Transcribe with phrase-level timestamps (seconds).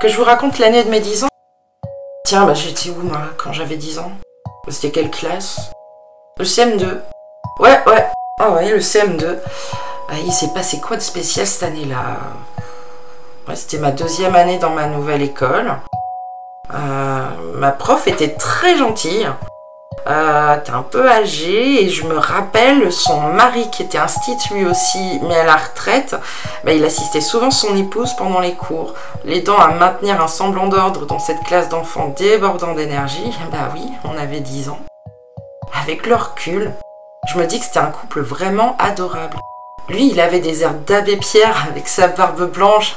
[0.00, 1.28] Que je vous raconte l'année de mes 10 ans
[2.24, 4.12] Tiens, bah j'étais où moi quand j'avais 10 ans
[4.68, 5.72] C'était quelle classe?
[6.38, 7.00] Le CM2.
[7.58, 8.06] Ouais, ouais.
[8.40, 9.36] Ah ouais, le CM2.
[10.08, 12.16] Ah, il s'est passé quoi de spécial cette année-là?
[13.46, 15.70] Ouais, C'était ma deuxième année dans ma nouvelle école.
[16.72, 19.28] Euh, ma prof était très gentille.
[20.06, 25.20] Euh, un peu âgé et je me rappelle son mari qui était institut lui aussi
[25.22, 26.16] mais à la retraite
[26.64, 28.94] bah, il assistait souvent son épouse pendant les cours
[29.24, 33.36] l'aidant à maintenir un semblant d'ordre dans cette classe d'enfants débordant d'énergie.
[33.52, 34.78] Bah oui on avait 10 ans.
[35.82, 36.72] Avec le recul
[37.28, 39.36] je me dis que c'était un couple vraiment adorable.
[39.88, 42.96] Lui il avait des airs d'abbé Pierre avec sa barbe blanche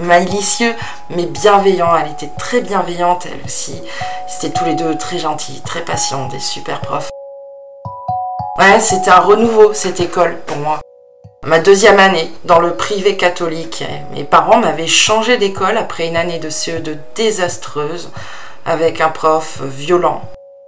[0.00, 0.74] malicieux
[1.10, 1.96] mais bienveillant.
[1.96, 3.82] Elle était très bienveillante elle aussi.
[4.28, 7.10] C'était tous les deux très gentils, très patients, des super profs.
[8.58, 10.80] Ouais, c'était un renouveau cette école pour moi.
[11.44, 13.84] Ma deuxième année dans le privé catholique.
[14.12, 18.10] Mes parents m'avaient changé d'école après une année de CE2 désastreuse
[18.64, 20.22] avec un prof violent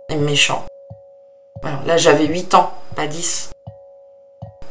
[0.09, 0.65] et méchant.
[1.87, 3.51] Là j'avais 8 ans, pas 10.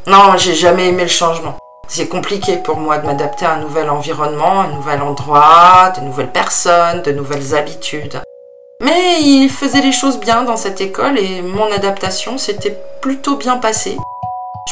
[0.08, 1.58] Non, j'ai jamais aimé le changement.
[1.88, 6.32] C'est compliqué pour moi de m'adapter à un nouvel environnement, un nouvel endroit, de nouvelles
[6.32, 8.22] personnes, de nouvelles habitudes.
[8.82, 13.58] Mais il faisait les choses bien dans cette école et mon adaptation s'était plutôt bien
[13.58, 13.98] passée.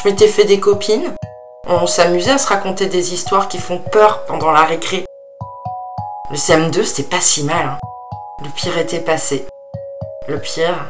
[0.02, 1.14] Je m'étais fait des copines.
[1.66, 5.04] On s'amusait à se raconter des histoires qui font peur pendant la récré.
[6.30, 7.66] Le CM2, c'était pas si mal.
[7.66, 7.78] Hein.
[8.42, 9.46] Le pire était passé.
[10.26, 10.86] Le pire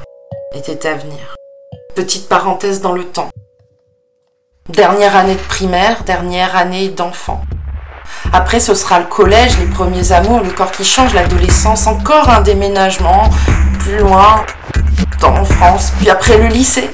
[0.54, 1.34] était à venir.
[1.94, 3.28] Petite parenthèse dans le temps.
[4.68, 7.42] Dernière année de primaire, dernière année d'enfant.
[8.32, 12.42] Après, ce sera le collège, les premiers amours, le corps qui change, l'adolescence, encore un
[12.42, 13.28] déménagement,
[13.80, 14.44] plus loin,
[15.24, 15.92] en France.
[15.98, 16.88] Puis après, le lycée,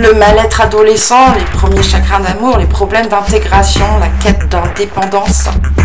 [0.00, 5.44] le mal-être adolescent, les premiers chagrins d'amour, les problèmes d'intégration, la quête d'indépendance,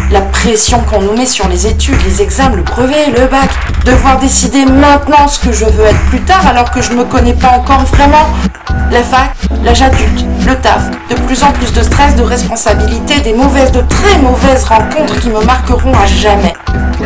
[0.09, 3.49] la pression qu'on nous met sur les études, les examens, le brevet, le bac,
[3.83, 7.33] devoir décider maintenant ce que je veux être plus tard alors que je me connais
[7.33, 8.27] pas encore vraiment,
[8.89, 9.31] la fac,
[9.63, 13.81] l'âge adulte, le taf, de plus en plus de stress, de responsabilité, des mauvaises, de
[13.81, 16.53] très mauvaises rencontres qui me marqueront à jamais.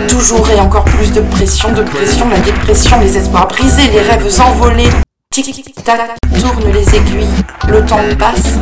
[0.08, 4.42] Toujours et encore plus de pression, de pression, la dépression, les espoirs brisés, les rêves
[4.42, 4.90] envolés.
[5.32, 7.28] Tic-tac, tourne les aiguilles,
[7.68, 8.56] le temps passe,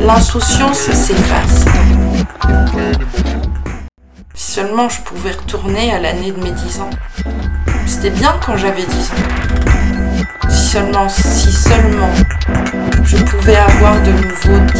[0.00, 1.64] l'insouciance s'efface.
[4.34, 6.90] Si seulement je pouvais retourner à l'année de mes 10 ans.
[7.86, 10.48] C'était bien quand j'avais 10 ans.
[10.48, 12.10] Si seulement, si seulement
[13.04, 14.79] je pouvais avoir de nouveau 10